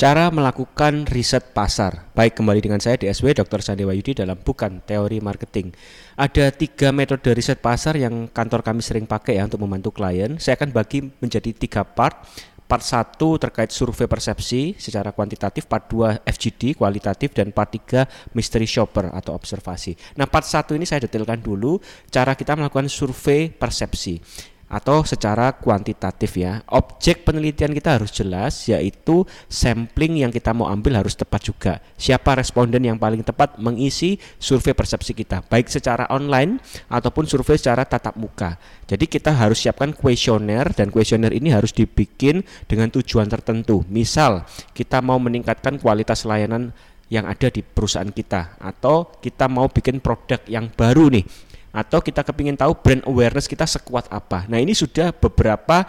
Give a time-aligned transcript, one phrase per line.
[0.00, 2.08] Cara melakukan riset pasar.
[2.16, 3.60] Baik, kembali dengan saya DSW Dr.
[3.60, 5.76] Sandi Wayudi dalam Bukan Teori Marketing.
[6.16, 10.40] Ada tiga metode riset pasar yang kantor kami sering pakai ya untuk membantu klien.
[10.40, 12.16] Saya akan bagi menjadi tiga part.
[12.64, 18.64] Part 1 terkait survei persepsi secara kuantitatif, part 2 FGD kualitatif dan part 3 mystery
[18.64, 20.16] shopper atau observasi.
[20.16, 21.76] Nah, part 1 ini saya detailkan dulu
[22.08, 26.62] cara kita melakukan survei persepsi atau secara kuantitatif ya.
[26.70, 31.82] Objek penelitian kita harus jelas yaitu sampling yang kita mau ambil harus tepat juga.
[31.98, 37.82] Siapa responden yang paling tepat mengisi survei persepsi kita, baik secara online ataupun survei secara
[37.82, 38.56] tatap muka.
[38.86, 43.82] Jadi kita harus siapkan kuesioner dan kuesioner ini harus dibikin dengan tujuan tertentu.
[43.90, 46.70] Misal kita mau meningkatkan kualitas layanan
[47.10, 52.26] yang ada di perusahaan kita atau kita mau bikin produk yang baru nih atau kita
[52.26, 54.46] kepingin tahu brand awareness kita sekuat apa.
[54.50, 55.86] Nah ini sudah beberapa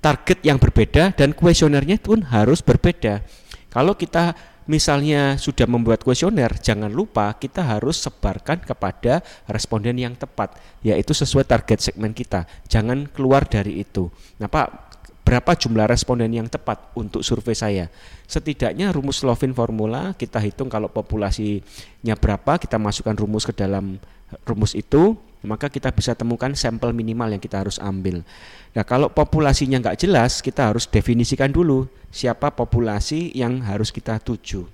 [0.00, 3.24] target yang berbeda dan kuesionernya pun harus berbeda.
[3.72, 10.56] Kalau kita misalnya sudah membuat kuesioner, jangan lupa kita harus sebarkan kepada responden yang tepat,
[10.80, 12.48] yaitu sesuai target segmen kita.
[12.68, 14.08] Jangan keluar dari itu.
[14.40, 14.94] Nah Pak,
[15.24, 17.88] berapa jumlah responden yang tepat untuk survei saya.
[18.28, 23.96] Setidaknya rumus Lovin formula kita hitung kalau populasinya berapa, kita masukkan rumus ke dalam
[24.44, 28.24] rumus itu, maka kita bisa temukan sampel minimal yang kita harus ambil.
[28.72, 34.66] Nah, kalau populasinya nggak jelas, kita harus definisikan dulu siapa populasi yang harus kita tuju.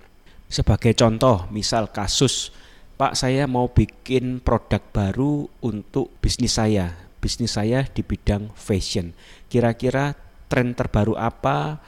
[0.51, 2.55] Sebagai contoh, misal kasus,
[3.01, 6.93] Pak saya mau bikin produk baru untuk bisnis saya.
[7.21, 9.13] Bisnis saya di bidang fashion.
[9.49, 10.17] Kira-kira
[10.53, 11.81] tren terbaru apa,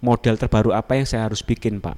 [0.00, 1.96] model terbaru apa yang saya harus bikin, Pak?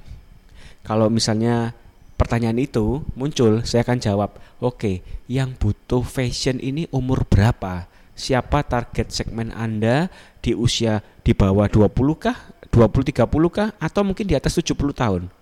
[0.81, 1.77] Kalau misalnya
[2.21, 7.89] pertanyaan itu muncul, saya akan jawab, oke, okay, yang butuh fashion ini umur berapa?
[8.13, 10.13] Siapa target segmen Anda
[10.45, 11.89] di usia di bawah 20
[12.21, 12.37] kah,
[12.69, 15.33] 20 30 kah atau mungkin di atas 70 tahun?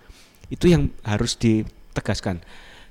[0.48, 2.40] Itu yang harus ditegaskan.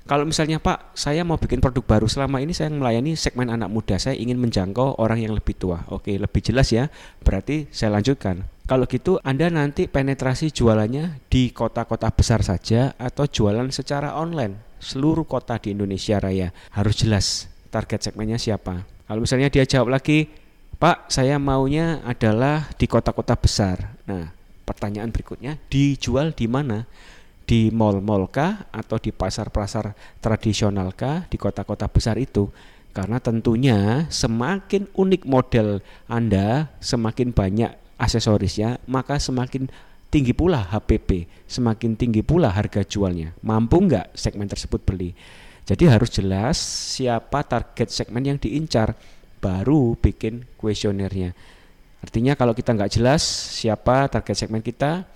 [0.05, 3.99] Kalau misalnya Pak, saya mau bikin produk baru selama ini saya melayani segmen anak muda,
[3.99, 5.85] saya ingin menjangkau orang yang lebih tua.
[5.91, 6.87] Oke, lebih jelas ya.
[7.21, 8.47] Berarti saya lanjutkan.
[8.69, 15.27] Kalau gitu Anda nanti penetrasi jualannya di kota-kota besar saja atau jualan secara online seluruh
[15.27, 16.55] kota di Indonesia Raya.
[16.73, 18.87] Harus jelas target segmennya siapa.
[19.05, 20.29] Kalau misalnya dia jawab lagi,
[20.79, 23.99] Pak, saya maunya adalah di kota-kota besar.
[24.07, 24.31] Nah,
[24.63, 26.87] pertanyaan berikutnya, dijual di mana?
[27.49, 32.45] Di mall-mall kah atau di pasar-pasar tradisional kah di kota-kota besar itu?
[32.93, 39.65] Karena tentunya semakin unik model Anda semakin banyak aksesorisnya maka semakin
[40.13, 43.33] tinggi pula HPP semakin tinggi pula harga jualnya.
[43.41, 45.17] Mampu nggak segmen tersebut beli?
[45.65, 46.57] Jadi harus jelas
[46.93, 48.93] siapa target segmen yang diincar
[49.41, 51.33] baru bikin kuesionernya.
[52.05, 53.25] Artinya kalau kita nggak jelas
[53.57, 55.09] siapa target segmen kita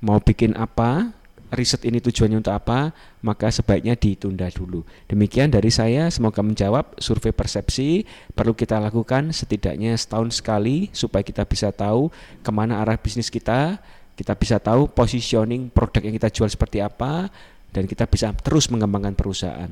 [0.00, 1.23] mau bikin apa
[1.54, 2.92] riset ini tujuannya untuk apa,
[3.22, 4.82] maka sebaiknya ditunda dulu.
[5.08, 8.04] Demikian dari saya, semoga menjawab survei persepsi
[8.34, 12.10] perlu kita lakukan setidaknya setahun sekali supaya kita bisa tahu
[12.42, 13.78] ke mana arah bisnis kita,
[14.14, 17.30] kita bisa tahu positioning produk yang kita jual seperti apa,
[17.74, 19.70] dan kita bisa terus mengembangkan perusahaan.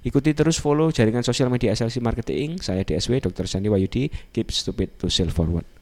[0.00, 2.56] Ikuti terus follow jaringan sosial media SLC Marketing.
[2.62, 3.44] Saya DSW Dr.
[3.44, 4.08] Sandi Wayudi.
[4.32, 5.77] Keep stupid to sell forward.